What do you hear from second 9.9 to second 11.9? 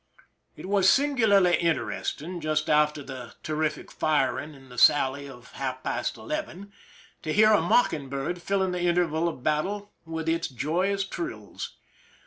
with its joyous trills.